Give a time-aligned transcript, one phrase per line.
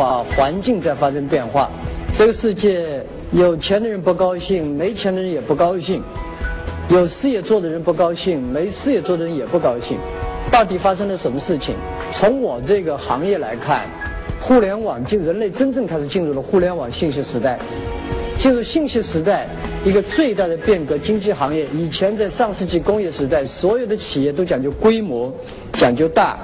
[0.00, 1.70] 化，环境在发生变化。
[2.16, 3.00] 这个世界
[3.30, 6.00] 有钱的人不高兴，没钱的人也不高兴；
[6.88, 9.96] 有事业做的人不高兴，没事业做的人也不高兴。
[10.50, 11.76] 到底发生了什么事情？
[12.10, 13.82] 从我这个行业来看，
[14.40, 17.56] 互联网进人类真正开始进入了互联网信息时代。
[18.36, 19.46] 进入信息时代，
[19.84, 25.32] 一个最大的变革，经济行业以前在上世纪工业时代，所有的企业都讲究规模，
[25.74, 26.36] 讲究大，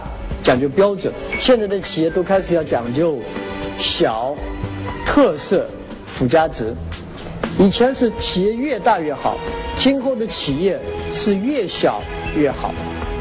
[0.43, 1.13] 讲究标准。
[1.39, 3.19] 现在的企业都开始要讲究
[3.79, 4.37] 小、
[5.05, 5.69] 特色、
[6.05, 6.75] 附加值。
[7.59, 9.37] 以前是企业越大越好，
[9.77, 10.79] 今后的企业
[11.15, 12.01] 是越小
[12.37, 12.73] 越好，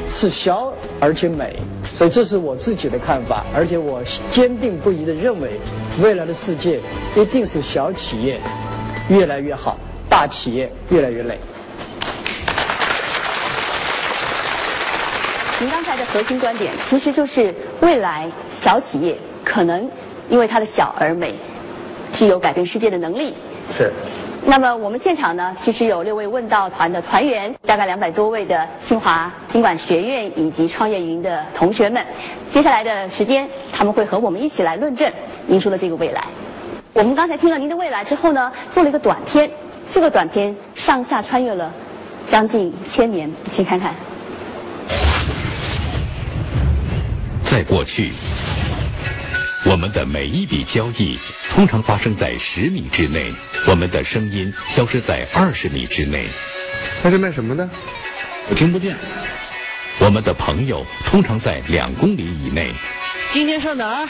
[0.09, 1.57] 是小而且美。
[1.95, 4.01] 所以这是我自己的看法，而且我
[4.31, 5.59] 坚定不移地认为，
[6.01, 6.79] 未来的世界
[7.17, 8.39] 一定是小企业
[9.09, 9.77] 越来越好，
[10.07, 11.37] 大企业越来越累。
[15.61, 19.91] 您刚才的核心观点，其实就是未来小企业可能
[20.29, 21.35] 因为它的小而美，
[22.13, 23.33] 具有改变世界的能力。
[23.75, 23.91] 是。
[24.45, 32.01] 那么我们现场呢，其实有六位问道团的团员，大概两百多位的清华经管学院以及创业营的同学们。
[32.49, 35.11] 接下来的时间，他们会和我们一起来论证
[35.45, 36.23] 您说的这个未来。
[36.93, 39.51] 我们刚才听了您的未来之后呢，做了一个短片，
[39.85, 41.69] 这个短片上下穿越了
[42.25, 43.93] 将近千年，请看看。
[47.49, 48.11] 在过去，
[49.65, 51.17] 我们的每一笔交易
[51.49, 53.33] 通常发生在十米之内。
[53.65, 56.27] 我们的声音消失在二十米之内。
[57.01, 57.67] 他是卖什么的？
[58.49, 58.95] 我听不见。
[59.97, 62.71] 我们的朋友通常在两公里以内。
[63.31, 64.09] 今天上哪儿？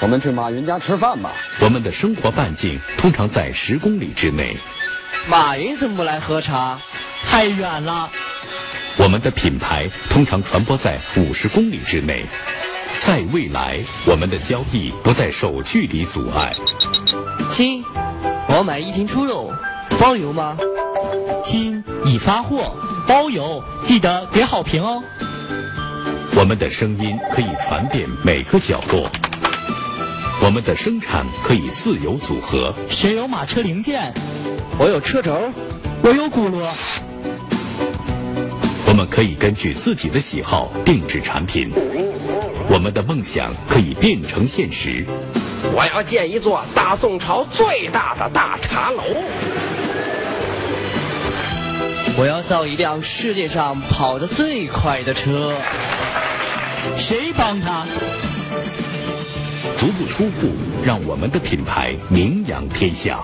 [0.00, 1.30] 我们去马云家吃饭吧。
[1.60, 4.56] 我们的生活半径通常在十公里之内。
[5.28, 6.80] 马云怎么不来喝茶？
[7.30, 8.10] 太远了。
[8.98, 12.26] 我们的品牌通常传播在五十公里之内。
[13.00, 16.52] 在未来，我们的交易不再受距离阻碍。
[17.52, 17.84] 亲。
[18.50, 19.52] 我买一斤猪肉，
[20.00, 20.56] 包邮吗？
[21.44, 22.74] 亲，已发货，
[23.06, 25.02] 包邮，记得给好评哦。
[26.34, 29.10] 我们的声音可以传遍每个角落，
[30.42, 32.74] 我们的生产可以自由组合。
[32.88, 34.14] 谁有马车零件？
[34.78, 35.52] 我有车轴，
[36.02, 36.68] 我有轱辘。
[38.98, 41.70] 我们可以根据自己的喜好定制产品，
[42.68, 45.06] 我们的梦想可以变成现实。
[45.72, 49.04] 我要建一座大宋朝最大的大茶楼。
[52.18, 55.54] 我要造一辆世界上跑得最快的车。
[56.98, 57.86] 谁帮他？
[59.78, 60.50] 足不出户，
[60.84, 63.20] 让我们的品牌名扬天下。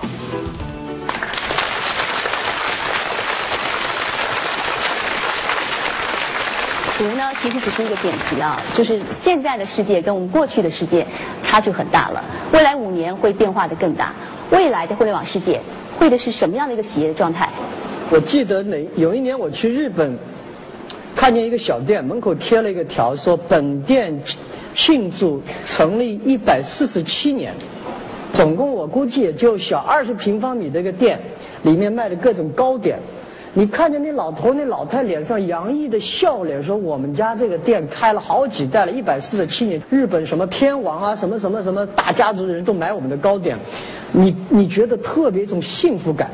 [6.97, 11.05] 图呢，其实只是一个点题啊，就是现在的世界跟我们过去的世界
[11.41, 12.23] 差距很大了。
[12.53, 14.13] 未来五年会变化的更大，
[14.49, 15.59] 未来的互联网世界
[15.99, 17.49] 会的是什么样的一个企业的状态？
[18.09, 20.17] 我记得哪有一年我去日本，
[21.17, 24.17] 看见一个小店门口贴了一个条，说本店
[24.73, 27.53] 庆祝成立一百四十七年，
[28.31, 31.19] 总共我估计也就小二十平方米的一个店，
[31.63, 32.97] 里面卖的各种糕点。
[33.57, 43.57] 你看见那老头那老太脸上洋溢的笑脸，说我们家这个店开了好几代了，一百四十七年，日本什么天王啊，什么什么什么大家族的人都买我们的糕点，
[44.11, 46.29] 你你觉得特别一种幸福感。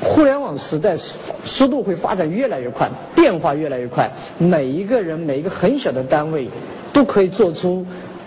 [0.00, 4.08] 互联网时代速度会发展越来越快，变化越来越快，
[4.38, 6.48] 每一个人每一个很小的单位
[6.92, 7.84] 都可以做出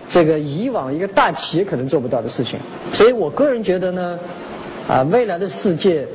[0.09, 2.59] 这个以往一个大企业可能做不到的事情。
[2.91, 4.19] 所以我个人觉得呢，
[4.89, 6.05] 啊，未来的世界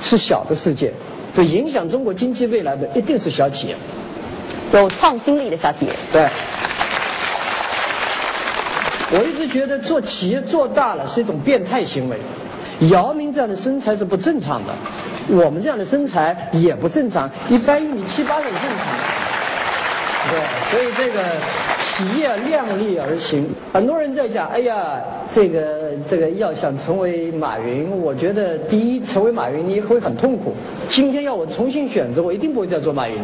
[0.00, 0.92] 是小的世界。
[1.34, 3.76] 对影响中国经济未来的一定是小企业，
[4.72, 5.92] 有创新力的小企业。
[6.12, 6.28] 对，
[9.10, 12.18] 我一直觉得做企业做大了是一种变态行为。
[12.90, 14.74] 姚明这样的身材是不正常的，
[15.28, 18.68] 我们这样的身材也不正常，一般一米七八很正常。
[20.30, 21.22] 对，所以这个。
[21.94, 24.98] 企业量力而行，很多人在讲，哎呀，
[25.30, 30.54] 这个这个要想成为马云，我觉得第一，成为马云你会很痛苦。
[30.88, 33.18] 今天要我重新选择，我一定不会再做马云，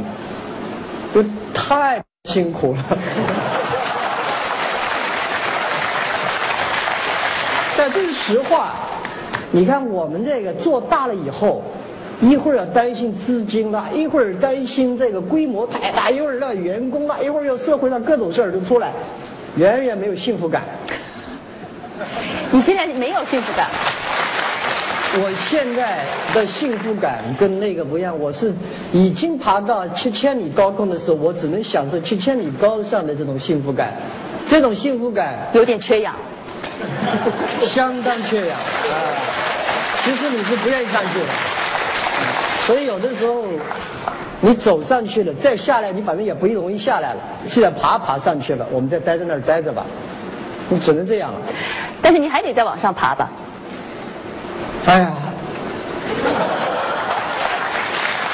[1.14, 2.84] 就太辛苦了。
[7.74, 8.74] 但这是实话，
[9.50, 11.62] 你看我们这个做大了以后。
[12.20, 18.92] 一会儿要担心资金了，一会儿担心这个规模太大，一会儿要员工了，一会儿要社会上各种事儿都出来，
[19.56, 20.64] 远远没有幸福感。
[22.50, 23.68] 你现在没有幸福感？
[25.20, 26.04] 我现在
[26.34, 28.52] 的幸福感跟那个不一样，我是
[28.92, 33.92] 已经爬到七千米高空的时候，我只能享受七千米高上的这种幸福感，
[34.48, 36.14] 这种幸福感有点缺氧。
[37.62, 38.94] 相当缺氧啊。
[40.04, 41.26] 其实你是不愿意上去的，
[42.68, 43.44] 所以有的时候
[44.42, 47.20] 你走上去了，再下来你反正也不容易下来了。
[47.48, 49.86] 既然爬爬上去了，我们再待在那儿待着吧，
[50.68, 51.40] 你只能这样了。
[52.02, 53.30] 但是你还得再往上爬吧？
[54.84, 55.12] 哎呀，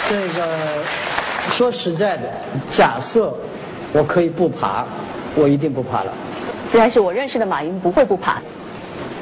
[0.09, 0.49] 这个
[1.51, 2.23] 说实在的，
[2.69, 3.33] 假设
[3.93, 4.85] 我可以不爬，
[5.37, 6.13] 我一定不爬了。
[6.69, 8.43] 自然是我认识的马云不会不爬。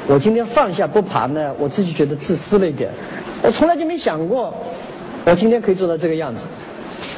[0.06, 2.90] 我今天放下不爬呢，我自己觉得自私了一点。
[3.42, 4.54] 我从来就没想过，
[5.24, 6.44] 我今天可以做到这个样子。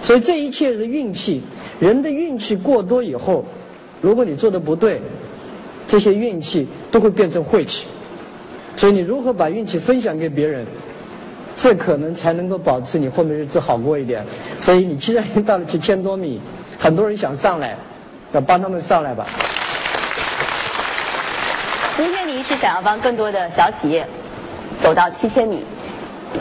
[0.02, 1.42] 所以这一切的运气，
[1.80, 3.44] 人的运气过多以后，
[4.00, 5.00] 如果你做的不对，
[5.88, 7.86] 这些运气都会变成晦气。
[8.76, 10.66] 所以你如何把运气分享给别人，
[11.56, 14.24] 这可能才能够保持你后面日子好过一点。
[14.60, 16.40] 所以你既然已经到了几千多米，
[16.78, 17.76] 很多人想上来，
[18.32, 19.26] 要帮他们上来吧。
[21.96, 24.04] 今天您是想要帮更多的小企业
[24.80, 25.64] 走到七千米，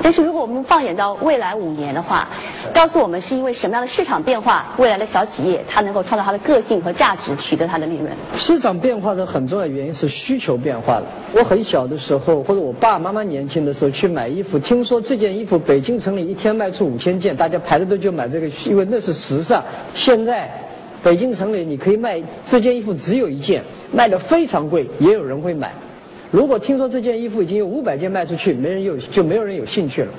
[0.01, 2.27] 但是如果我们放眼到未来五年的话，
[2.73, 8.09] 告诉我们是因为什么样的市场变化，未来的小企业它能够创造它的个性和价值，取得它的利润。
[8.35, 11.03] 市场变化的很重要原因是需求变化了。
[11.33, 19.63] 我很小的时候，或者我爸爸妈妈年轻的时候去买衣服，听说这件衣服北京城里一天卖出五千件，大家排着队就买这个，因为那是时尚。
[19.93, 20.49] 现在。
[21.03, 23.61] 北京城里，你可以卖这件衣服只有一件，
[23.91, 25.73] 卖的非常贵，也有人会买。
[26.33, 30.11] 如果听说这件衣服已经有五百件卖出去，没人有就没有人有兴趣了。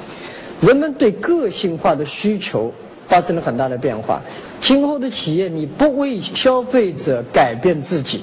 [0.60, 2.72] 人们对个性化的需求
[3.08, 4.22] 发生了很大的变化。
[4.60, 8.22] 今后的企业，你不为消费者改变自己，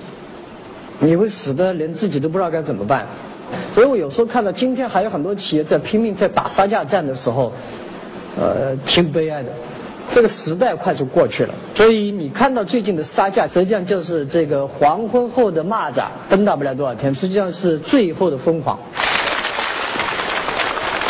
[0.99, 3.05] 你会死的连自己都不知道该怎么办。
[3.75, 7.51] 所以我有时候看到今天还有很多企业在拼命在打杀价战的时候，
[8.39, 9.49] 呃，挺悲哀的。
[10.11, 18.77] 这个时代快速过去了，所以你看到最近的杀价，实际上就是这个黄昏后的蚂蚱奔大不了多少天，实际上是最后的疯狂。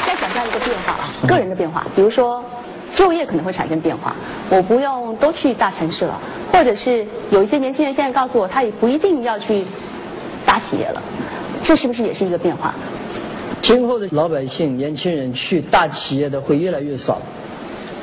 [0.06, 2.45] 再想象一个变化啊，个人的变化，比如说
[2.94, 4.15] 就业可能会产生变化，
[4.51, 6.21] 我不用都去大城市了，
[6.53, 9.65] 或者是有一些年轻人现在告诉我，他也不一定要去
[10.45, 11.01] 大企业了，
[11.63, 12.75] 这是不是也是一个变化？
[13.63, 17.19] 今后的老百姓、年轻人去大企业的会越来越少。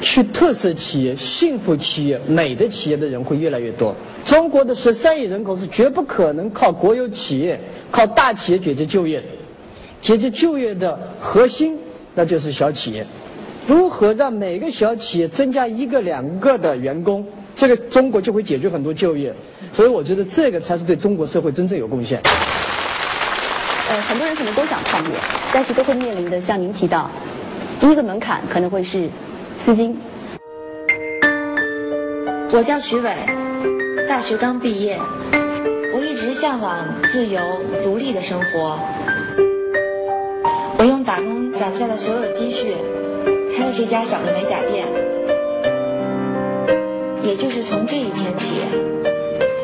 [0.01, 3.95] 去特色企业、幸福企业、美的企业的人会越来越多。
[4.25, 7.59] 中国的十三亿人口是绝不可能靠国有企业、
[7.91, 9.27] 靠大企业解决就业的。
[10.01, 11.77] 解决就业的核心，
[12.15, 13.05] 那就是小企业。
[13.67, 19.35] 如何让每个小企业增加一个、两个的员工，这个中国就会解决很多就业。
[19.75, 22.21] 所以，我觉得这个才是对中国社会真正有贡献。
[23.91, 25.11] 呃，很多人可能都想创业，
[25.53, 27.11] 但是都会面临的，像您提到，
[27.81, 29.11] 第一个门槛可能会是。
[29.59, 29.97] 资金。
[32.51, 33.13] 我叫徐伟，
[34.09, 34.99] 大学刚毕业，
[35.95, 37.41] 我一直向往自由
[37.83, 38.79] 独立的生活。
[40.79, 42.73] 我用打工攒下的所有积蓄，
[43.57, 44.87] 开了这家小的美甲店。
[47.23, 48.57] 也就是从这一天起，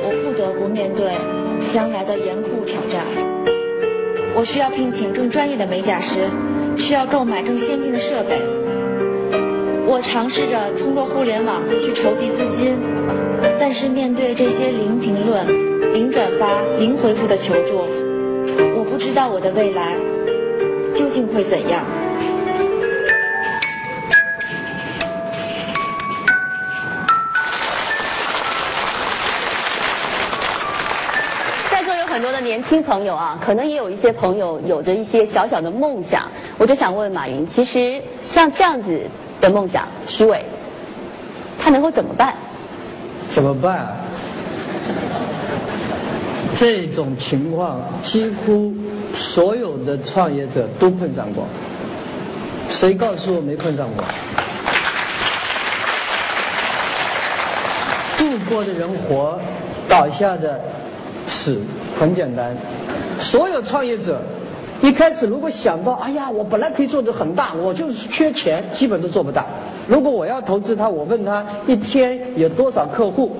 [0.03, 1.13] 我不得不面对
[1.73, 3.03] 将来的严酷挑战。
[4.37, 6.29] 我需要聘请更专业的美甲师，
[6.77, 8.64] 需要购买更先进的设备。
[9.87, 12.77] 我尝试着通过互联网去筹集资金，
[13.61, 15.47] 但是面对这些零评论、
[15.93, 17.79] 零转发、零回复的求助，
[18.77, 19.95] 我不知道我的未来
[20.95, 21.85] 究竟会怎样。
[31.71, 36.23] 在座有很多的年轻朋友啊，可能也有一些朋友有着一些小小的梦想，
[36.59, 39.01] 我就想问马云，其实像这样子。
[39.45, 40.43] 的梦想，虚伪，
[41.59, 42.35] 他能够怎么办？
[43.31, 43.95] 怎么办？
[46.55, 48.73] 这种情况几乎
[49.15, 51.47] 所有的创业者都碰上过。
[52.71, 54.05] 谁告诉我没碰上过？
[58.17, 59.39] 度过的人活，
[59.87, 60.59] 倒下的
[61.27, 61.61] 死，
[62.01, 62.57] 很简单。
[63.21, 64.23] 所有创业者。
[64.85, 69.47] 一开始如果想到，哎呀，我本来可以做的很大，我就是缺钱，基本都做不大。
[69.89, 73.35] 如果我要投资他，我问他一天有多少客户，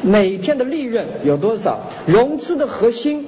[0.00, 3.26] 每天的利润有多少，融资的核心，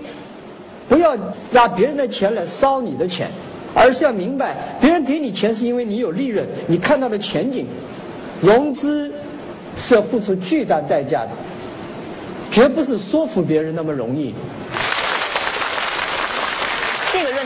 [0.88, 1.14] 不要
[1.50, 3.30] 拿别人的钱来烧你的钱，
[3.74, 7.66] 而是要明白，别人给你钱是因为你有利润，你看到的前景，
[8.40, 9.12] 融资
[9.76, 11.30] 是要付出巨大代价的，
[12.50, 14.34] 绝不是说服别人那么容易。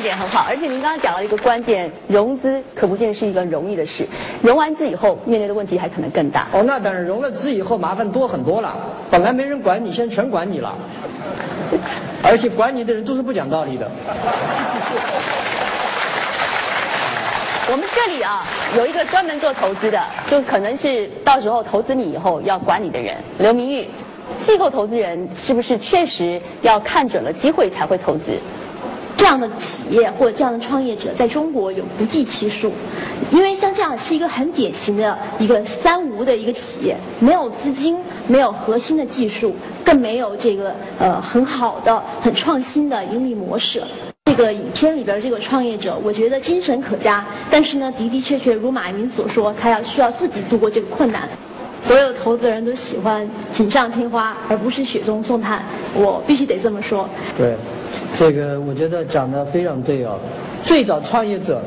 [0.04, 4.06] 点很好，而且您刚刚讲到一个关键，融资可不见得是一个容易的事，
[4.42, 6.46] 融完资以后面对的问题还可能更大。
[6.52, 8.76] 哦，那当然，融了资以后麻烦多很多了，
[9.10, 10.76] 本来没人管你，现在全管你了。
[12.22, 13.90] 而且管你的人都是不讲道理的。
[17.72, 18.46] 我们这里啊
[18.76, 23.88] 有一个专门做投资的，就可能是到时候投资你以后要管你的人，刘明玉。
[24.40, 28.32] 机构投资人是不是确实要看准了机会才会投资？
[29.24, 32.70] 这样的企业或者这样的创业者在中国有不计其数，
[33.30, 43.82] 因为像这样是一个很典型的一个三无的一个企业，没有资金，没有核心的技术，更没有这个呃很好的、很创新的盈利模式。
[44.26, 51.26] 这个影片里边这个创业者，我觉得精神可嘉，但是呢，的的确确如马云所说，他要需要自己度过这个困难。
[51.86, 55.62] 所有投资人都喜欢锦上添花，而不是雪中送炭。
[55.94, 57.08] 我必须得这么说。
[57.36, 57.54] 对，
[58.14, 60.18] 这个我觉得讲的非常对哦。
[60.62, 61.60] 最早创业者，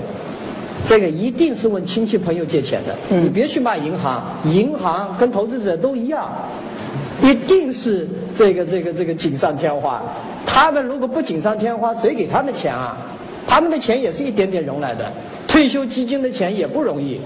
[0.85, 2.95] 这个一定是问亲戚朋友借钱的。
[3.09, 6.29] 你别去骂银行，银行跟投资者都一样，
[7.21, 10.01] 一定是这个这个这个锦上添花。
[10.45, 12.97] 他们如果不锦上添花，谁给他们钱啊？
[13.47, 15.11] 他们的钱也是一点点融来的，
[15.47, 17.21] 退休基金的钱也不容易。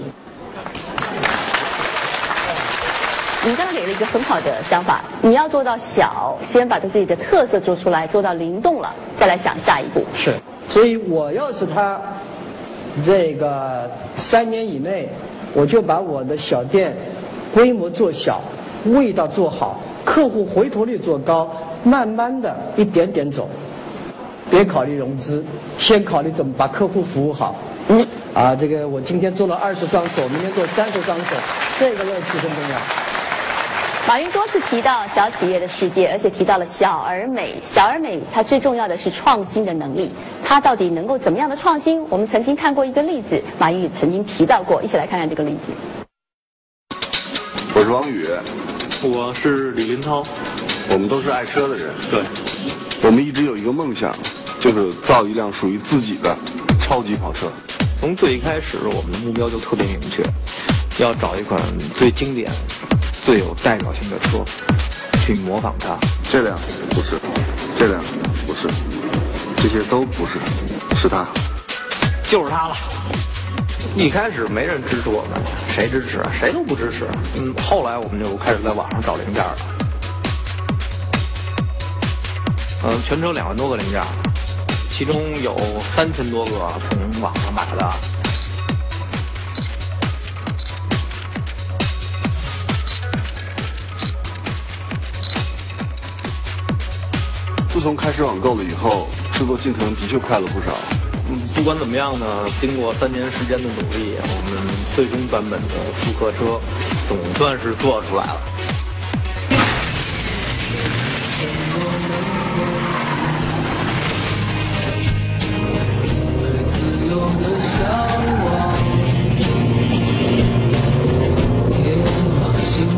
[3.44, 10.04] 你刚刚给了一个很好的想法，你要做到小，先把他自己的特色做出来，做到灵动了，再来想下一步。
[10.14, 10.32] 是，
[10.68, 12.00] 所以我要是他，
[13.04, 15.08] 这个三年以内，
[15.54, 16.96] 我就把我的小店
[17.52, 18.40] 规模做小，
[18.84, 21.50] 味道做好，客户回头率做高，
[21.82, 23.48] 慢慢的一点点走，
[24.52, 25.44] 别考虑融资，
[25.78, 27.56] 先考虑怎么把客户服务好。
[27.88, 31.34] 嗯，啊，这个我今天做了二十双手，明天做三十双手，
[31.80, 33.11] 这个乐趣更重要。
[34.08, 37.54] 马云多次提到小企业的世界，而且提到了小而美。
[37.62, 40.10] 小而美，它最重要的是创新的能力。
[40.42, 42.04] 它到底能够怎么样的创新？
[42.10, 45.72] 我们曾经看过一个例子，马云也曾经提到过，一起来看看这个例子。
[47.74, 48.26] 我是王宇，
[49.04, 50.24] 我是李林涛，
[50.90, 51.88] 我们都是爱车的人。
[52.10, 52.24] 对，
[53.02, 54.12] 我们一直有一个梦想，
[54.58, 56.36] 就是造一辆属于自己的
[56.80, 57.46] 超级跑车。
[58.00, 60.24] 从最开始，我们的目标就特别明确，
[60.98, 61.60] 要找一款
[61.94, 62.50] 最经典。
[63.24, 64.44] 最有代表性的车，
[65.24, 65.96] 去模仿它。
[66.30, 66.58] 这辆
[66.90, 67.10] 不是，
[67.78, 68.02] 这辆
[68.46, 68.68] 不是，
[69.58, 70.38] 这些都不是，
[71.00, 71.24] 是它，
[72.28, 72.76] 就是它了。
[73.94, 75.40] 一开始没人支持我们，
[75.72, 76.20] 谁支持？
[76.36, 77.06] 谁都不支持。
[77.36, 79.56] 嗯，后来我们就开始在网上找零件了。
[82.84, 84.02] 嗯，全车两万多个零件，
[84.90, 85.56] 其中有
[85.94, 86.50] 三千多个
[86.90, 88.21] 从网上买的。
[97.82, 100.72] 从开始网购了以后，制作进程的确快了不少。
[101.28, 102.26] 嗯，不管怎么样呢，
[102.60, 104.54] 经过三年时间的努力，我们
[104.94, 106.60] 最终版本的复刻车
[107.08, 108.40] 总算是做出来了。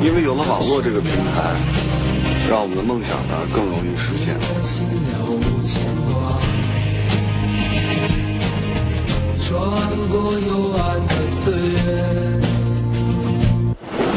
[0.03, 1.55] 因为有了网络这个平台。
[2.47, 3.65] 让我们的梦想呢更
[3.97, 4.35] 实现。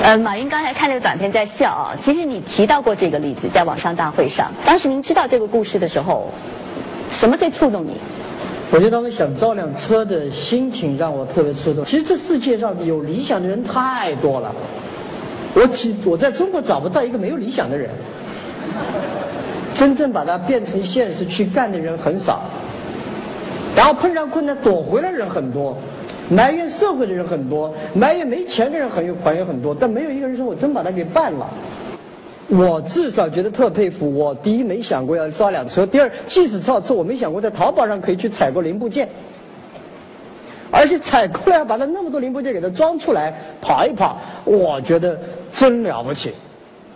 [0.04, 1.96] 呃，马云刚才看这个短片在笑啊。
[2.00, 6.32] 其实你提到过这个例子，在网上大会上，当时您知道这个故事的时候，
[7.10, 7.98] 什么最触动你？
[8.72, 11.84] 我觉得他们想造辆车的心情让我特别触动。
[11.84, 14.56] 其实这世界上有理想的人太多了，
[15.54, 17.90] 我只我在中国找不到一个没有理想的人。
[19.78, 22.42] 真正把它变成现实去干的人很少，
[23.76, 25.78] 然后碰上困难躲回来的人很多，
[26.30, 31.48] 埋怨社会的人很多，埋怨没钱的人很有还有很多，但没有一个人说我真把它给办了。
[32.50, 34.12] 我至少觉得特佩服。
[34.18, 39.08] 我第一没想过要造辆车，第二即使造车，我没想过在淘宝上可以去采购零部件，
[40.72, 43.32] 而且采购了把它那么多零部件给它装出来
[43.62, 45.20] 跑一跑，我觉得
[45.54, 46.34] 真了不起。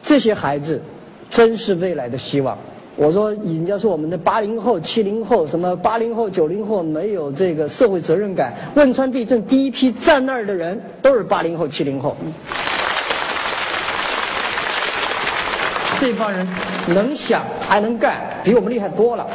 [0.02, 0.82] 这些孩子
[1.30, 2.58] 真是未来的希望。
[2.98, 8.54] 我说，人家说我们的八零后、七零后，什么八零后、九零后没有这个社会责任感。
[8.76, 12.16] 汶川地震第一批站那儿的人都是八零后、七零后。
[16.00, 16.48] 这帮人
[16.88, 19.26] 能想还能干，比我们厉害多了。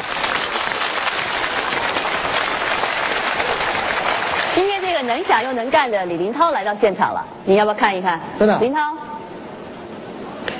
[4.53, 8.21] 今天这个能想又能干的李林涛来到现场了，你要不要看一看？
[8.39, 8.59] 真的。
[8.59, 8.81] 林涛。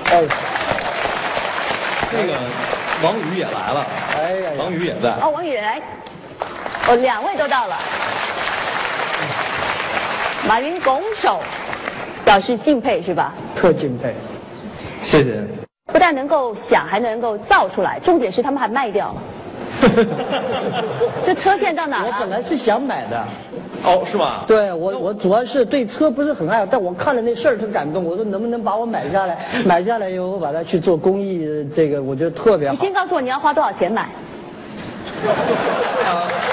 [0.07, 0.25] 哎。
[2.11, 2.39] 这个。
[3.03, 3.87] 王宇也来了，
[4.17, 5.11] 哎呀，王宇也在。
[5.21, 5.81] 哦，王宇来，
[6.89, 7.77] 哦，两位都到了。
[10.49, 11.41] 马云拱手
[12.25, 13.35] 表示敬佩，是吧？
[13.55, 14.15] 特敬佩，
[15.01, 15.43] 谢谢。
[15.93, 19.23] 不但能够想，还能够造出来，重点是他们还卖掉了。
[21.25, 22.07] 这车现在到哪了？
[22.07, 23.25] 我本来是想买的，
[23.85, 24.45] 哦，是吗？
[24.47, 29.39] 对我我主要是对车不是很爱，但我看了那事儿特感动，我说能不能把我买下来？
[29.65, 32.75] 买下来以后我把它去做公益，这个我觉得特别好。
[32.75, 34.03] 你先告诉我你要花多少钱买。
[34.03, 34.11] 啊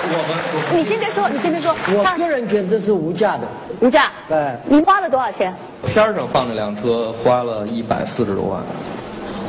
[0.05, 1.73] 我们你先别说，你先别说。
[1.87, 3.47] 我个人觉得这是无价的，
[3.79, 4.11] 无价。
[4.27, 5.53] 对，你花了多少钱？
[5.85, 8.59] 片儿上放这辆车花了一百四十多万，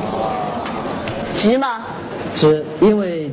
[0.00, 0.64] 啊
[1.36, 1.84] 值吗？
[2.34, 3.23] 值，因为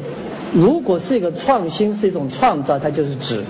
[0.53, 3.43] 如果是一个创新，是一种创造，它就是值。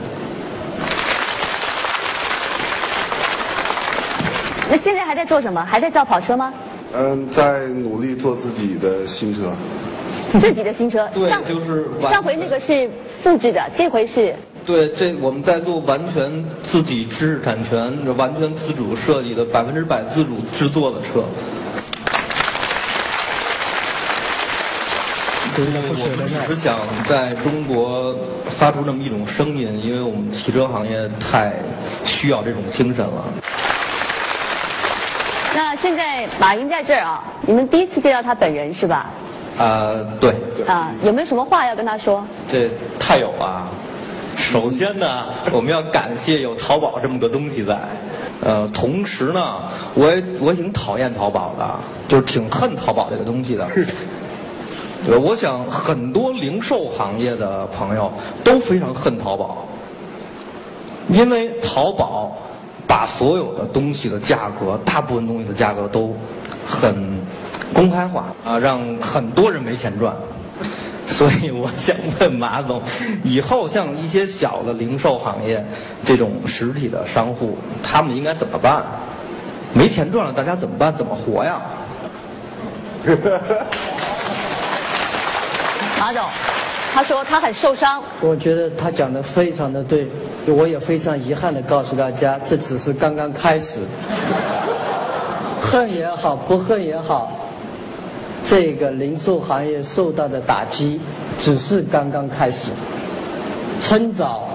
[4.69, 5.61] 那现在还在做什么？
[5.63, 6.53] 还在造跑车吗？
[6.93, 9.53] 嗯，在努力做自己的新车。
[10.39, 14.33] 自己的新车，对上就是上回那个是复制的，这回是
[14.65, 21.25] 对，这我们在做完全自己知识产权、完全自主设计的、百分之百自主制作的车。
[25.53, 26.79] 我们只是想
[27.09, 28.15] 在中国
[28.49, 31.51] 发出这么一种声音，因为我们汽车行业太
[32.05, 33.25] 需要这种精神了。
[35.53, 39.09] 那现在马云在这儿啊，你们第一次见到他本人是吧？
[39.57, 39.91] 啊、
[40.21, 40.33] 对，
[40.65, 42.25] 啊，有没有什么话要跟他说？
[42.47, 43.67] 这太有啊！
[44.37, 47.77] 首先呢，我们要感谢有淘宝这么个东西在。
[48.43, 49.55] 呃，同时呢，
[49.93, 53.67] 我也我也挺讨厌淘宝的，就是挺恨淘宝这个东西的。
[55.05, 58.11] 对，我想很多零售行业的朋友
[58.43, 59.65] 都非常恨淘宝，
[61.09, 62.37] 因为淘宝
[62.87, 66.15] 把所有的东西的价格，大部分东西的价格都
[66.67, 67.19] 很
[67.73, 70.15] 公开化啊，让很多人没钱赚。
[71.07, 72.81] 所以我想问马总，
[73.23, 75.65] 以后像一些小的零售行业
[76.05, 78.83] 这种实体的商户，他们应该怎么办？
[79.73, 80.93] 没钱赚了，大家怎么办？
[80.95, 81.59] 怎么活呀？
[86.01, 86.19] 马总，
[86.91, 90.07] 他说他很受伤，我觉得他讲的非常的对，
[90.47, 93.81] 我也非常遗憾的告诉大家，这只是刚刚开始。
[95.61, 97.31] 恨也好，不恨也好，
[98.43, 100.99] 这个零售行业受到的打击
[101.39, 102.71] 只是刚刚开始，
[103.79, 104.49] 趁早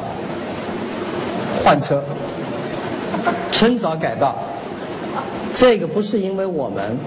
[1.62, 2.02] 换车，
[3.52, 4.34] 趁早改道。
[5.52, 6.98] 这个不是因为我们，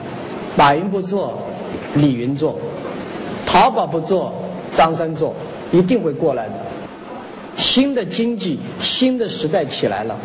[0.56, 1.38] 马云不做，
[1.96, 2.58] 李云做，
[3.60, 4.34] 淘宝不做，
[4.74, 5.36] 张三做，
[5.70, 6.54] 一定会过来的。
[7.58, 10.18] 新的经济、新的时代起来了。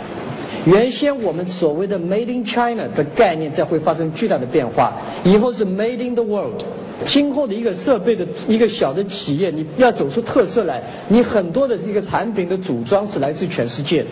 [0.65, 4.93] 原先我们所谓的 “Made in China” 的概念，将会发生巨大的变化。
[5.25, 6.63] 以后是 “Made in the World”。
[7.05, 14.07] 今后的一个设备的一个小的企业，你要走出特色来，你很多的一个产品的组装是来自全世界。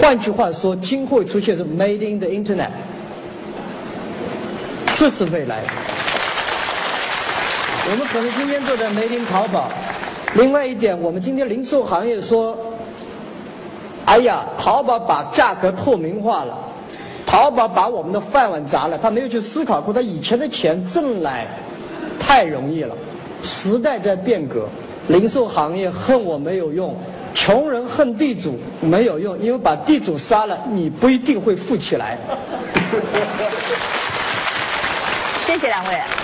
[0.00, 2.70] 换句话说，今后出现是 “Made in the Internet”，
[4.96, 5.62] 这是未来。
[7.90, 9.68] 我们可能今天做的梅林淘宝”。
[10.34, 12.56] 另外一点，我们今天零售行业说。
[14.04, 16.58] 哎呀，淘宝把价格透明化了，
[17.24, 18.98] 淘宝把我们的饭碗砸了。
[18.98, 21.46] 他没有去思考过，他以前的钱挣来
[22.18, 22.94] 太容易了。
[23.44, 24.68] 时代在变革，
[25.06, 26.96] 零售行业恨我没有用，
[27.32, 32.18] 穷人恨地主没有用，因为把地主杀了，你不一定会富起来。
[35.46, 36.21] 谢谢两位。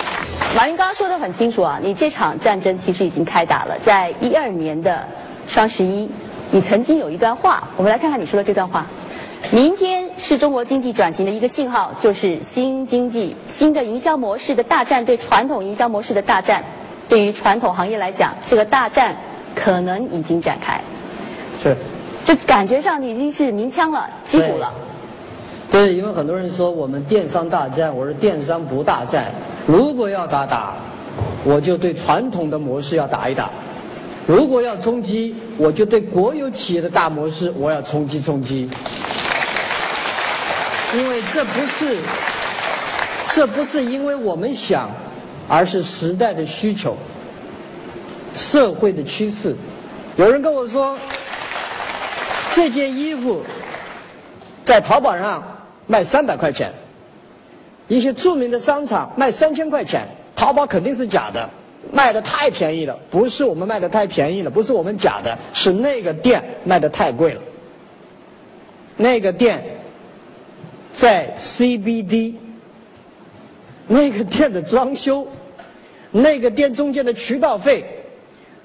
[0.55, 5.07] 马云刚刚说的很清楚啊，你这场战争其实已经开打了，在一二年的
[5.47, 6.09] 双十一。
[6.51, 8.87] 你曾经有一段话，我们来看看你说的这段话。
[9.51, 16.63] 明天是中国经济转型的一个信号，就是新经济、新的营销模式的大战，对传统营销模式的大战。
[17.07, 19.15] 对于传统行业来讲，这个大战
[19.55, 20.81] 可能已经展开。
[21.61, 21.77] 是。
[22.23, 24.73] 就感觉上你已经是鸣枪了，击鼓了。
[25.71, 29.31] 对，因为很多人说我们电商大战，我说电商不大战。
[29.67, 30.73] 如果要打打，
[31.43, 33.51] 我就对传统的模式要打一打。
[34.25, 38.69] 如果要冲击，我就对国有企业的大模式我要冲击冲击，
[40.95, 41.97] 因为这不是，
[43.31, 44.89] 这不是因为我们想，
[45.47, 46.97] 而是时代的需求，
[48.35, 49.55] 社会的趋势。
[50.15, 50.97] 有人跟我说，
[52.53, 53.43] 这件衣服
[54.63, 55.43] 在淘宝上
[55.89, 56.71] 卖三百块钱，
[57.87, 61.49] 一些著名的商场卖三千块钱，淘宝肯定是假的。
[61.91, 67.41] 卖的太便宜了，不是我们卖的太便宜了，不是我们假的，是那个店卖的太贵了。
[68.97, 69.63] 那个店
[70.93, 72.35] 在 CBD，
[73.87, 75.27] 那个店的装修，
[76.11, 77.83] 那个店中间的渠道费，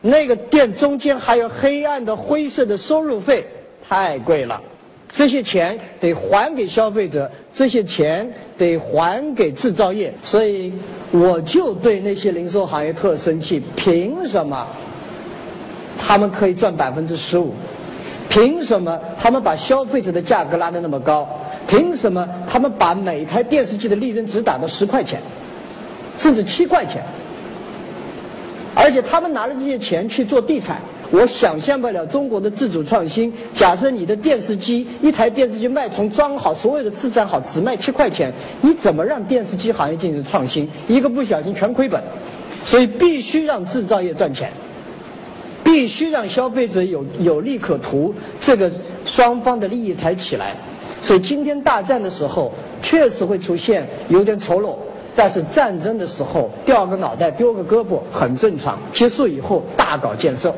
[0.02, 3.46] 那个店中间还有黑暗的灰色的收入费，
[3.88, 4.60] 太贵了。
[5.08, 10.72] 这些钱得还给消费者，这些钱得还给制造业，所以
[11.12, 13.62] 我就对那些零售行业特生气。
[13.76, 14.66] 凭什么
[15.98, 17.54] 他们可以赚百分之十五？
[18.28, 21.28] 凭什么他们把消费者的价格拉得那么高？
[21.68, 25.20] 凭什么他们把每台电视机的利润只打到十块钱，
[26.18, 27.02] 甚至七块钱？
[28.74, 30.80] 而且他们拿了这些钱去做地产。
[31.14, 33.32] 我想象不了中国的自主创新。
[33.54, 40.68] 假设你的电视机一台电视机卖从装好所有的制造好只卖七块钱，你怎么让电视机行业进行创新？
[40.88, 42.02] 一个不小心全亏本。
[42.64, 44.50] 所以必须让制造业赚钱，
[45.62, 48.68] 必须让消费者有有利可图，这个
[49.04, 50.56] 双方的利益才起来。
[51.00, 54.74] 所以今天大战的时候确实会出现有点丑陋，
[55.14, 58.76] 但是战争的时候掉个脑袋丢个胳膊很正常。
[58.92, 60.52] 结束以后大搞建设。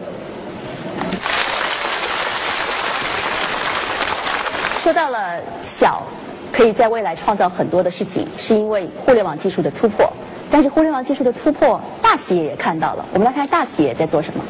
[4.96, 6.02] 到了小，
[6.50, 10.10] 可以在未来创造很多的事情，是因为互联网技术的突破。
[10.50, 13.04] 但是互联网技术的突破，大企业也看到了。
[13.12, 14.42] 我们来看大企业在做什么。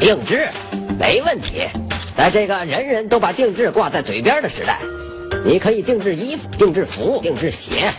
[0.00, 0.48] 定制，
[0.98, 1.68] 没问题。
[2.16, 4.78] 在这个人人都把定制挂在嘴边的时代，
[5.44, 7.90] 你可以定制衣服、定制服、定制鞋，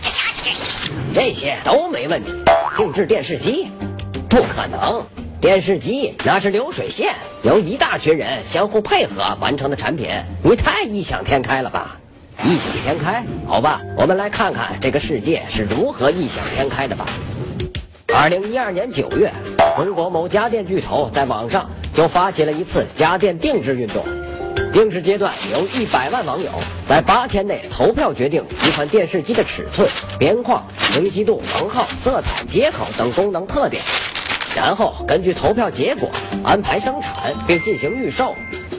[1.13, 2.31] 这些都没问题。
[2.75, 3.69] 定制电视机，
[4.27, 5.05] 不可能。
[5.41, 10.07] 电视机那是流水线，由一大群人相互配合完成的产品，
[10.43, 11.99] 你太异想天开了吧？
[12.45, 17.07] 异想天开，好吧，我们来看看这个世界是如何异想天开的吧。
[18.15, 19.31] 二零一二年九月，
[19.77, 24.05] 中国某家电巨头在网上就发起了一次家电定制运动。
[24.71, 26.51] 定制阶段由一百万网友
[26.87, 33.81] 在八天内投票决定几款电视机的尺寸、边框、清晰度、能耗、色彩、接口等功能特点。
[34.55, 36.09] 然后根据投票结果
[36.43, 37.13] 安排生产
[37.47, 38.35] 并进行预售，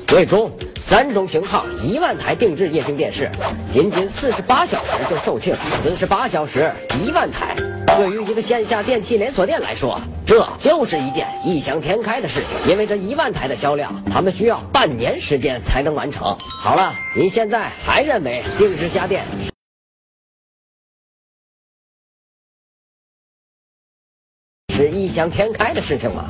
[0.06, 3.30] 最终三种型号一万台定制液晶电视，
[3.72, 6.70] 仅仅四十八小时就售罄，四十八小时
[7.04, 7.56] 一万台。
[7.96, 16.37] 对于一个线下电器连锁店来说，这就是一件异想天开的事情，因为这一万台的销量，他们需要半年时间才能完成。
[16.62, 19.52] 好了，你现在还认为定制家电？
[24.83, 26.25] 是异想天开的事情吗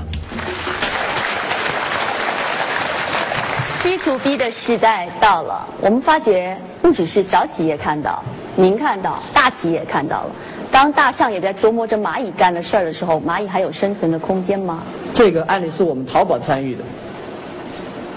[3.81, 8.23] ？C to B 的时代到了，我们发觉不只是小企业看到，
[8.55, 10.31] 您看到，大企业看到了。
[10.71, 14.83] 当大象也在琢磨着蚂蚁干的事儿的时候，蚂蚁还有生存的空间吗？
[15.15, 16.85] 这个案例是我们淘宝参与的。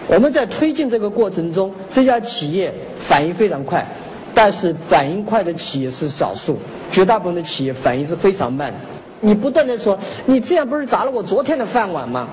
[0.07, 3.85] 我们在推进这个过程中，这家企业反应非常快，
[4.33, 6.59] 但是反应快的企业是少数，
[6.91, 8.79] 绝大部分的企业反应是非常慢的。
[9.21, 12.27] 你不断的说，你这样不是砸了我昨天的饭碗吗？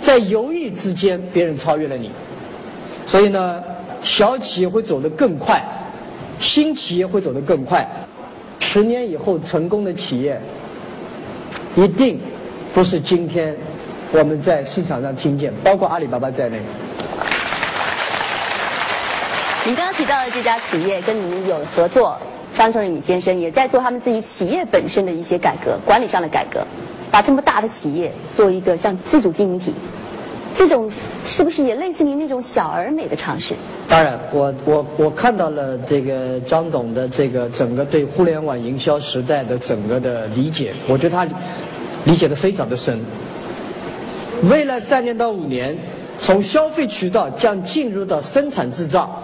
[0.00, 2.10] 在犹豫之间，别人超越了你。
[3.06, 3.62] 所以呢，
[4.02, 5.62] 小企业会走得更快，
[6.38, 7.86] 新企业会走得更快。
[8.60, 10.40] 十年以后成功的企业，
[11.76, 12.20] 一定
[12.74, 13.56] 不是今天
[14.12, 16.60] 我们在市场上听见，包括阿里巴巴在内。
[19.64, 22.18] 您刚刚提到的这家企业跟您有合作。
[22.54, 26.64] 张春雨先生也在做他们自己企业本身的一些改革，管理上的改革，
[27.10, 29.74] 把这么大的企业做一个像自主经营体，
[30.54, 30.88] 这种
[31.26, 33.56] 是不是也类似于那种小而美的尝试？
[33.88, 41.26] 当然，我我我看到了这个张董的这个整个对互联网营销时代的整个的理解，我觉得他
[42.04, 43.04] 理解的非常的深。
[44.44, 45.76] 未来三年到五年，
[46.16, 49.20] 从消费渠道将进入到生产制造。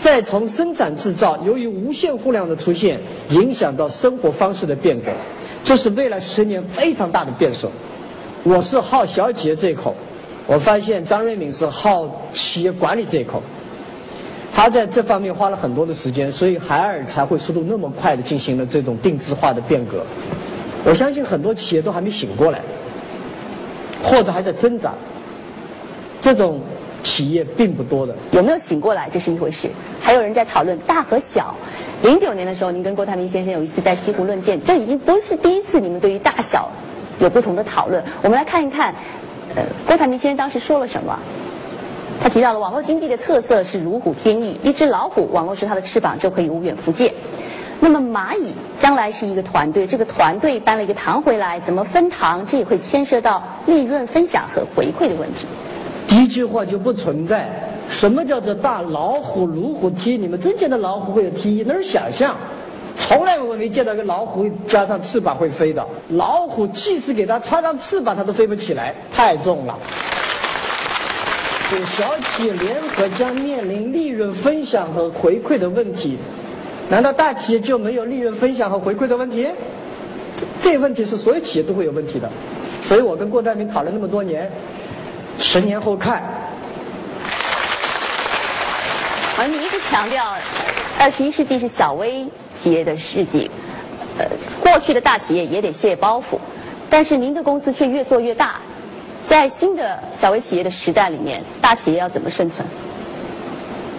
[0.00, 5.12] 再从生产制造，由于无线互联网的出现，影响到生活方式的变革，
[5.62, 7.70] 这是未来十年非常大的变数。
[8.42, 9.94] 我是好小企业这一口，
[10.46, 13.42] 我发现张瑞敏是好企业管理这一口，
[14.54, 20.02] 他在这方面花了很多的时间，所以海尔才会速度那么快的进行了这种定制化的变革。
[20.86, 22.62] 我相信很多企业都还没醒过来，
[24.02, 24.94] 或者还在挣扎。
[26.22, 26.58] 这种。
[27.02, 29.70] 企业并不多的，有没有醒过来这是一回事。
[30.00, 31.54] 还有人在讨论大和小。
[32.02, 36.70] 零九年的时候，您跟郭台铭先生有一次在西湖论剑，这已经不是第一次你们对于大小
[37.18, 38.02] 有不同的讨论。
[38.22, 38.94] 我们来看一看，
[39.54, 41.18] 呃，郭台铭先生当时说了什么。
[42.22, 47.14] 他提到了网络经济的特色是如虎添翼，一只老虎，网络是它的翅膀，就可以无远弗届。
[47.80, 55.46] 那么蚂蚁将来是一个团队，这个团队搬了一个糖回来，怎么分糖，这也会牵涉到利润分享和回馈的问题。
[56.10, 57.48] 一句话就不存在。
[57.90, 60.16] 什么叫做大老虎如虎踢？
[60.16, 61.64] 你们真见到老虎会有踢？
[61.66, 62.36] 那是想象。
[62.96, 65.84] 从来我没见到个老虎加上翅膀会飞的。
[66.10, 69.78] 老虎即使给它插上翅膀，它都飞不起来，太重了。
[71.96, 76.18] 小企业联合将面临利润分享和回馈的问题。
[76.88, 79.48] 难道大企业就没有利润分享和回馈的问题？
[80.36, 82.28] 这这问题是所有企业都会有问题的。
[82.82, 84.50] 所以我跟郭台铭讨论那么多年，
[85.40, 86.22] 十年后看。
[89.38, 90.22] 而你一直强调，
[90.98, 93.50] 二十一世纪是小微企业的世纪，
[94.18, 94.26] 呃，
[94.60, 96.38] 过去的大企业也得卸包袱，
[96.90, 98.56] 但是您的公司却越做越大，
[99.26, 102.68] 在新的小微企业的时代里面，大企业要怎么生存？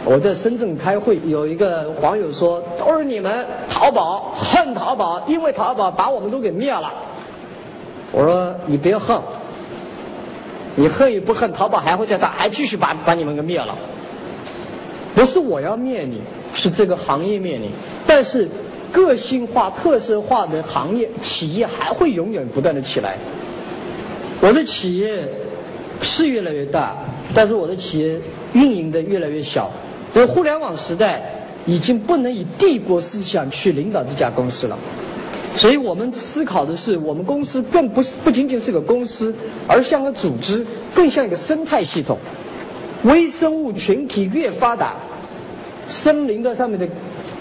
[0.05, 6.91] 我在深圳开会，有一个网友说：“都是你们淘宝恨淘宝，因为淘宝把我们都给灭了。”
[8.11, 9.19] 我说：“你别恨，
[10.75, 13.77] 你恨与不恨，淘宝还会再大，还继续把把你们给灭了。
[15.13, 16.21] 不是我要灭你，
[16.53, 17.69] 是这个行业灭你。
[18.07, 18.47] 但是
[18.91, 23.17] 个性化、特色化的行业企业还会永远不断的起来。
[24.39, 25.27] 我的企业
[26.01, 26.95] 是越来越大，
[27.35, 28.19] 但是我的企业
[28.53, 29.69] 运营的越来越小。”
[30.13, 31.23] 因为互联网时代
[31.65, 34.77] 已经不能以帝国思想去领导这家公司了，
[35.55, 39.35] 所以我们思考的是，我们公司更不是不仅仅是个公司，
[39.67, 42.17] 而像个组织，更像一个生态系统。
[43.03, 44.95] 微生物群体越发达，
[45.87, 46.87] 森林的上面的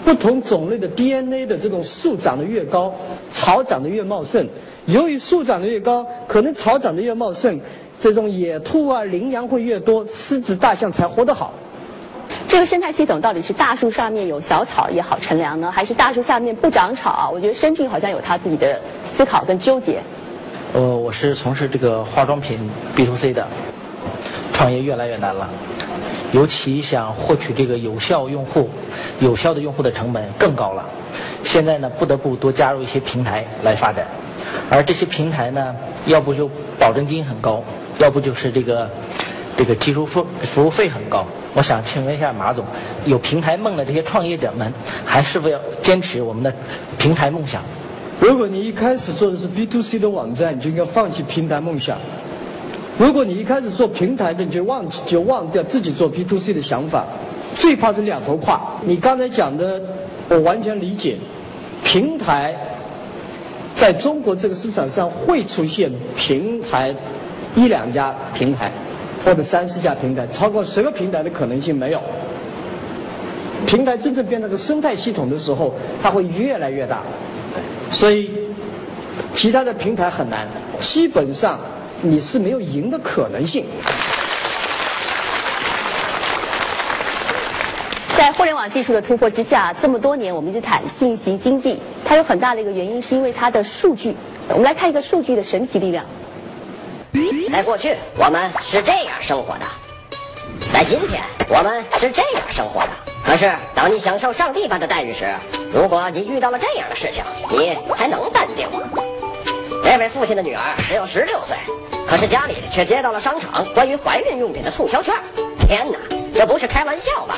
[0.03, 2.93] 不同种类的 DNA 的这种树长得越高，
[3.31, 4.47] 草长得越茂盛。
[4.87, 7.59] 由于树长得越高，可能草长得越茂盛，
[7.99, 11.53] 这种野兔啊、羚羊会越多，狮子、大象才活得好。
[12.51, 17.31] 这个生态系统到底是大树上面有小草也好乘凉呢，还是大树下面不长草？
[17.33, 20.01] 我觉得申俊好像有他自己的思考跟纠结。
[20.73, 22.59] 呃，我是从事这个化妆品
[22.93, 23.47] B to C 的，
[24.51, 25.49] 创业越来越难了，
[26.33, 28.69] 尤其想获取这个有效用户、
[29.21, 30.85] 有效的用户的成本更高了。
[31.45, 34.05] 现在呢，不得不多加入一些平台来发展，
[34.69, 35.73] 而这些平台呢，
[36.05, 37.63] 要不就保证金很高，
[37.99, 38.89] 要不就是这个
[39.61, 41.23] 这个技术服服务费很高。
[41.53, 42.65] 我想请问一下马总，
[43.05, 44.73] 有平台梦的这些创业者们，
[45.05, 46.51] 还是不要坚持我们的
[46.97, 47.61] 平台梦想？
[48.19, 51.95] 如果你一开始做的是 B to C 的网站，你就应该放弃平台梦想；
[52.97, 57.05] 如果你一开始做平台的，你就忘就忘掉自己做 B to C 的想法。
[57.53, 58.59] 最怕是两头跨。
[58.83, 59.79] 你刚才讲的，
[60.27, 61.19] 我完全理解。
[61.83, 62.55] 平台
[63.75, 66.95] 在中国这个市场上会出现平台
[67.53, 68.71] 一两家平台。
[69.23, 72.01] 或者三四家平台，超过十个平台的可能性没有。
[73.67, 77.03] 平台真正变成个生态系统的时候，它会越来越大。
[77.91, 78.31] 所以，
[79.35, 80.47] 其他的平台很难，
[80.79, 81.59] 基本上
[82.01, 83.65] 你是没有赢的可能性。
[88.17, 94.15] 在互联网技术的突破之下，这么多年我们一直谈信息经济，它有很大的一个原因是因为它的数据。
[94.49, 96.03] 我们来看一个数据的神奇力量。
[97.51, 99.65] 在过去，我们是这样生活的；
[100.73, 102.89] 在今天，我们是这样生活的。
[103.23, 105.25] 可是，当你享受上帝般的待遇时，
[105.73, 106.89] 如果你遇到了这样。
[106.89, 108.79] 的事情，你还能淡定吗？
[109.83, 111.55] 这位父亲的女儿只有十六岁，
[112.07, 115.15] 可是家里却接到了商场关于怀孕用品的促销券。
[115.59, 115.97] 天哪，
[116.33, 117.37] 这不是开玩笑吧？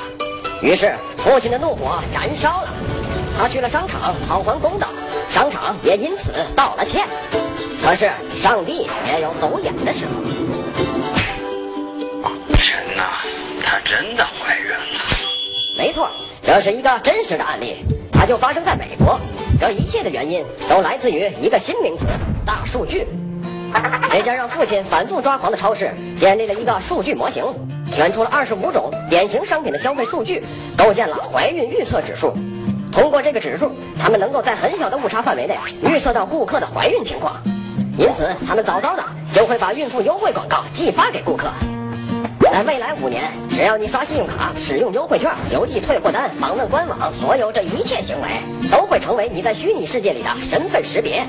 [0.62, 2.70] 于是，父亲的怒火燃烧了，
[3.38, 4.88] 他去了商场讨还公道，
[5.34, 7.08] 商场也因此道了歉。
[7.82, 10.12] 可是，上帝也有走眼的时候。
[12.60, 13.02] 神呐，
[13.64, 14.78] 她真的怀孕了！
[15.76, 16.08] 没错，
[16.46, 17.78] 这是一个真实的案例，
[18.12, 19.20] 它就发生在美国。
[19.60, 22.06] 这一切的原因都来自于一个新名词——
[22.46, 23.08] 大数据。
[24.12, 27.44] 这家让父亲反复抓狂的超市建立了一个数据模型，
[27.92, 30.44] 选出了二十五种典型商品的消费数据，
[30.78, 32.32] 构建了怀孕预测指数。
[32.94, 37.36] 通过这个指数，他们能够在很小的误差范围内预测到顾客的怀孕情况。
[37.98, 39.04] 因此，他们早早的
[39.34, 41.48] 就会把孕妇优惠广告寄发给顾客。
[42.52, 48.28] 在未来五年，只要你刷信用卡、使用优惠券、邮寄退货单、访问官网，所有这一切行为
[48.70, 51.26] 都会成为你在虚拟世界里的身份识别，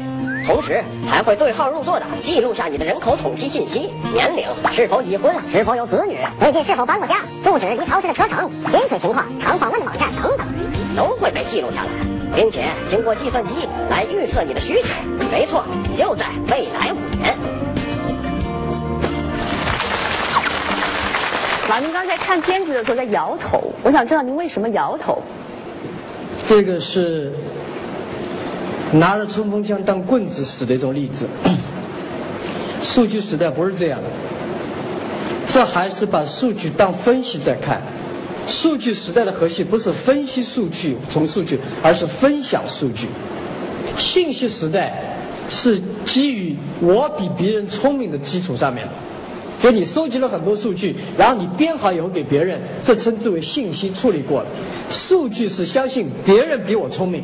[0.46, 10.33] 同时还会对号入座的记录下你的人口统计信息、年龄、是否已婚、是否有子女、最近是否搬过家、住址离超市的车程、薪水情况、常访问的网站等等，
[10.96, 11.90] 都会被记录下来。
[12.34, 14.88] 并且经过计算机来预测你的需求，
[15.30, 15.64] 没错，
[15.96, 17.32] 就在未来五年。
[21.68, 25.22] 老您刚才看片子的时候在摇头，我想知道您为什么摇头？
[26.44, 27.30] 这个是
[28.90, 31.28] 拿着冲锋枪当棍子使的一种例子。
[32.82, 34.08] 数据时代不是这样的，
[35.46, 37.80] 这还是把数据当分析在看。
[38.46, 43.08] 数据时代的核心不是分析数据从数据，而是分享数据。
[43.96, 45.16] 信息时代
[45.48, 48.86] 是基于我比别人聪明的基础上面，
[49.60, 54.46] 就你收集了很多数据，然后你编好以后给别人，这称之为信息处理过了。
[54.90, 57.22] 数据是相信别人比我聪明，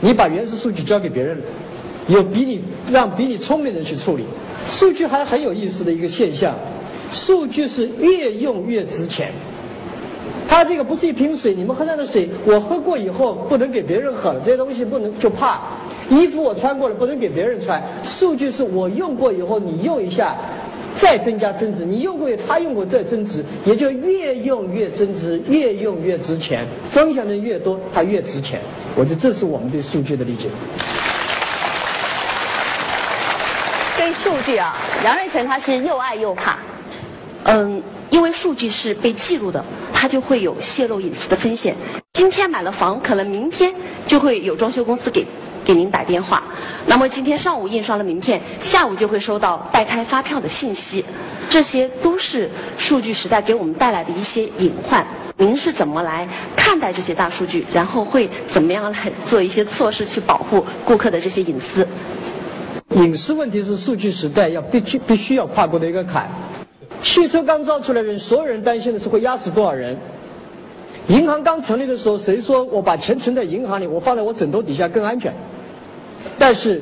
[0.00, 1.44] 你把原始数据交给别人了，
[2.08, 4.24] 有比你让比你聪明的人去处理。
[4.66, 6.54] 数据还很有意思的一个现象，
[7.10, 9.32] 数据是越用越值钱。
[10.50, 15.60] 它这个不是一瓶水，你们喝上的水，我喝过以后不能给别人喝了，这些东西不能就怕。
[16.10, 17.80] 衣服我穿过了，不能给别人穿。
[18.04, 20.34] 数据是我用过以后，你用一下，
[20.96, 21.84] 再增加增值。
[21.84, 26.66] 你用过，他用过再增值，也就越用越增值，越用越值钱。
[26.90, 28.60] 分享的越多，它越值钱。
[28.96, 30.48] 我觉得这是我们对数据的理解。
[33.96, 36.58] 对数据啊，杨瑞成他是又爱又怕。
[37.44, 39.64] 嗯，因为数据是被记录的，
[40.00, 41.76] 它就会有泄露隐私的风险。
[42.10, 43.70] 今天买了房，可能明天
[44.06, 45.26] 就会有装修公司给
[45.62, 46.42] 给您打电话。
[46.86, 51.04] 那么今天上午印刷了名片，下午就会收到代开发票的信息。
[51.50, 55.06] 这些都是数据时代给我们带来的一些隐患。
[55.36, 57.66] 您是怎么来看待这些大数据？
[57.70, 61.86] 然后会怎么样来做一些措施去保护顾客的这些隐私？
[62.96, 66.26] 隐私问题是数据时代要必须必须要跨过的一个坎。
[67.02, 69.96] 汽车刚造出来人，所有人担心的是会压死多少人。
[71.08, 75.32] 银行刚成立的时候，谁说我把钱存在银行里，我放在我枕头底下更安全？
[76.38, 76.80] 但是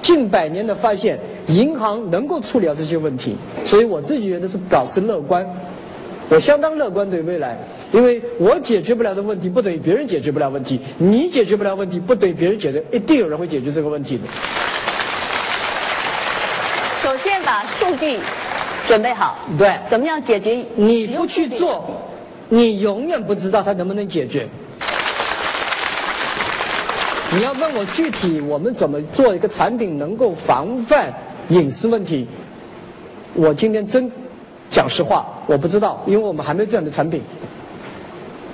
[0.00, 1.18] 近百年的发现，
[1.48, 5.46] 银行能够处理掉这些问题，所以我自己觉得是表示乐观。
[6.30, 7.58] 我相当乐观对未来，
[7.92, 14.22] 因为我解决不了的问题，不等于别人解决不了问题；你解决不了问题，不等于别人解决，一定有人会解决这个问题的。
[17.02, 18.18] 首先把数据。
[18.86, 20.64] 准备好，对，怎么样解决？
[20.76, 21.84] 你不去做，
[22.48, 24.46] 你永远不知道它能不能解决。
[27.32, 31.12] 你要问我具体我们怎么做一个产品能够防范
[31.48, 32.28] 隐私问题，
[33.32, 34.10] 我今天真
[34.70, 37.22] 讲实话，我不知道，因为我们还没有这样的产品。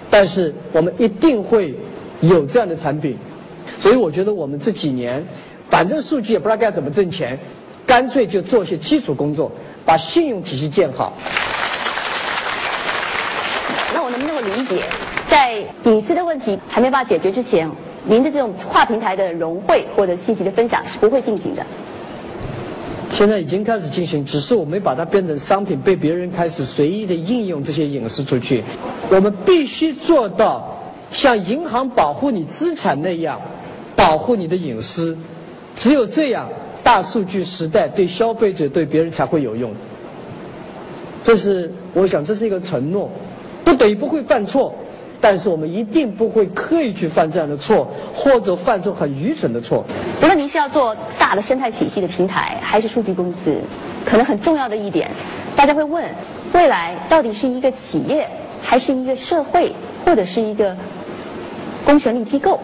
[0.08, 1.74] 但是我们一定会
[2.20, 3.16] 有这样的产品，
[3.80, 5.24] 所以我觉得我们这几年，
[5.68, 7.38] 反正数据也不知道该怎么挣钱，
[7.86, 9.52] 干脆就做些基础工作。
[9.84, 11.12] 把信用体系建好。
[13.94, 14.84] 那我能不能够理解，
[15.28, 17.70] 在隐私的问题还没办法解决之前，
[18.04, 21.66] 您的这种跨平台的融汇或者信息的分享是不会进行的？
[23.12, 28.62] 现在已经开始进行，只是我没把它变成商品，被别人开始随意的应用这些隐私出去。
[29.10, 30.78] 我们必须做到
[31.10, 33.40] 像银行保护你资产那样
[33.96, 35.18] 保护你的隐私，
[35.74, 36.48] 只有这样。
[36.90, 39.72] 大数据时代对消费者、对别人才会有用。
[41.22, 43.08] 这是我想，这是一个承诺，
[43.64, 44.74] 不等于不会犯错，
[45.20, 49.84] 但是我们一定不会刻意去犯这样的错，或者犯出很愚蠢的错。
[50.20, 53.56] 无论您是要做大的生态体系的平台，还是数据公司，
[54.04, 55.08] 可能很重要的一点，
[55.54, 56.04] 大家会问：
[56.52, 58.28] 未来到底是一个企业，
[58.60, 59.72] 还是一个社会，
[60.04, 60.76] 或者是一个
[61.84, 62.58] 公权力机构？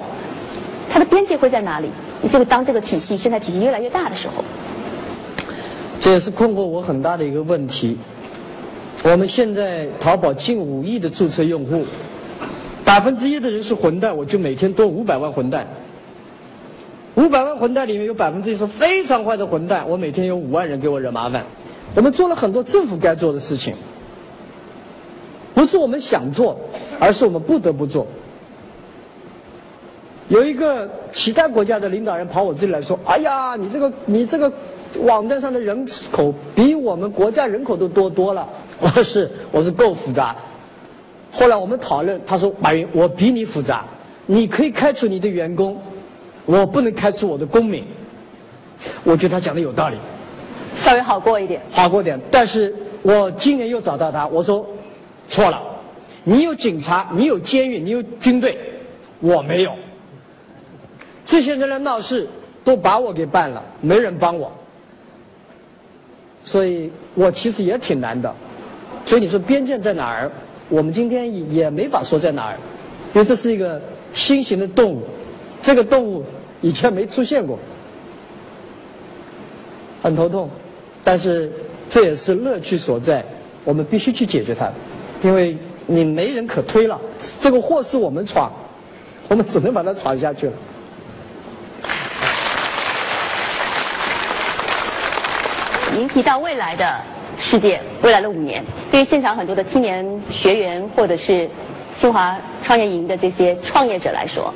[0.91, 1.89] 它的边界会在哪里？
[2.29, 4.45] 这个当这个体系生态体系越来越大的时候，
[6.01, 7.97] 这也是困惑我很大的一个问题。
[9.03, 11.85] 我们现在淘宝近五亿的注册用户，
[12.85, 15.67] 百分之一的人是混蛋，我就每天多五百万混蛋。
[17.15, 21.45] 五百万混蛋里面有百分之一是非常坏的混蛋，我每天有五万人给我惹麻烦。
[21.95, 23.75] 我们做了很多政府该做的事情，
[25.55, 26.59] 不是我们想做，
[26.99, 28.07] 而是我们不得不做。
[30.29, 34.53] 有一个其他国家的领导人跑我这里来说：“哎呀，你这个你这个
[35.01, 38.49] 网站上的人口比我们国家人口都多多了。”
[38.81, 40.35] 我说：“是，我是够复杂。”
[41.31, 43.85] 后来我们讨论，他说：“马云，我比你复杂，
[44.27, 45.81] 你可以开除你的员工，
[46.45, 47.85] 我不能开除我的公民。”
[49.05, 49.97] 我觉得他讲的有道理，
[50.77, 52.21] 稍微好过一点，好过点。
[52.31, 54.67] 但是我今年又找到他，我说
[55.29, 55.63] ：“错了，
[56.25, 58.59] 你有警察，你有监狱，你有军队，
[59.21, 59.73] 我没有。”
[61.27, 62.27] 这些人来闹事，
[62.65, 64.51] 都把我给办了，没人帮我，
[66.45, 68.33] 所以我其实也挺难的。
[69.05, 70.31] 所以你说边界在哪儿？
[70.69, 72.57] 我们今天也没法说在哪儿，
[73.13, 73.81] 因为这是一个
[74.13, 75.03] 新型的动物，
[75.61, 76.25] 这个动物
[76.61, 77.59] 以前没出现过，
[80.03, 80.49] 很头痛。
[81.05, 81.53] 但是
[81.89, 83.25] 这也是乐趣所在，
[83.65, 84.69] 我们必须去解决它，
[85.23, 87.01] 因为你没人可推了，
[87.39, 88.53] 这个祸是我们闯，
[89.29, 90.53] 我们只能把它闯下去了。
[95.97, 97.01] 您提到未来的
[97.39, 101.49] 世界，未来的五年，对于现场很多的青年学员或者是
[101.95, 104.53] 清华创业营的这些创业者来说，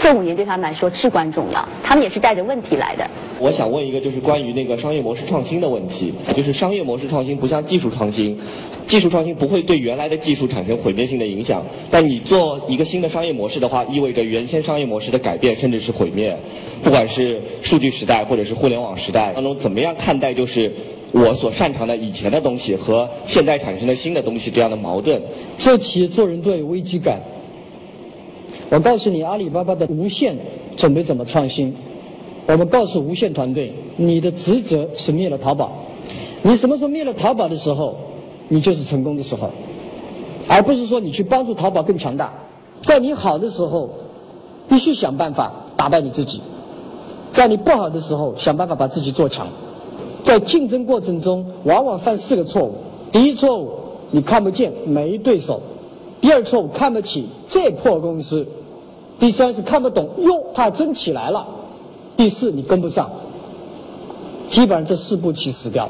[0.00, 3.06] 这五年对他们来说至关重要，他们也是带着问题来的。
[3.38, 6.12] 我想问一个，就是关于那个商业模式创新的问题。
[6.34, 8.38] 就是商业模式创新不像技术创新，
[8.84, 11.62] 技术创新不会对原来的技术产生毁灭性的影响。
[11.90, 16.34] 但你做一个新的商业模式的话，意味着原先商业模式的改变，甚至是毁灭。
[16.82, 20.72] 不管是数据时代或者是互联网时代当中，怎么样看待就是
[21.12, 25.20] 我所擅长的以前的东西和现在产生的新的东西这样的矛盾？
[25.58, 27.20] 做企业做人都有危机感。
[28.70, 30.38] 我告诉你，阿里巴巴的无限
[30.76, 31.74] 准备怎么创新。
[32.46, 35.72] 我们告诉无限团队，你的职责是灭了淘宝。
[36.42, 37.96] 你什么时候灭了淘宝的时候，
[38.46, 39.50] 你就是成功的时候，
[40.46, 42.32] 而不是说你去帮助淘宝更强大。
[42.80, 43.90] 在你好的时候，
[44.68, 46.38] 必须想办法打败你自己；
[47.32, 49.48] 在你不好的时候，想办法把自己做强。
[50.22, 52.74] 在竞争过程中，往往犯四个错误：
[53.10, 53.70] 第一错误，
[54.12, 55.60] 你看不见没对手；
[56.20, 58.46] 第二错误，看不起这破公司。
[59.20, 61.46] 第三是看不懂，哟，它真起来了。
[62.16, 63.08] 第四，你跟不上，
[64.48, 65.88] 基本上这四步棋死掉。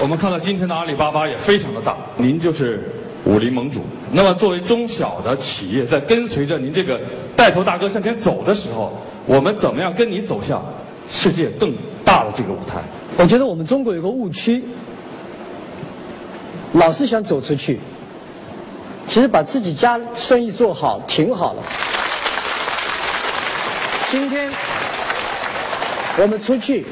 [0.00, 2.90] 我们看到今天的阿里巴巴也非常的大，您就是
[3.26, 3.82] 武林盟主。
[4.10, 6.98] 那么作为中小的企业，在跟随着您这个
[7.36, 8.90] 带头大哥向前走的时候，
[9.26, 10.64] 我们怎么样跟你走向
[11.10, 11.74] 世界更
[12.06, 12.82] 大的这个舞台？
[13.18, 14.64] 我觉得我们中国有个误区，
[16.72, 17.78] 老是想走出去。
[19.08, 21.62] 其实把自己家生意做好挺好了。
[24.08, 24.50] 今天
[26.18, 26.86] 我们出去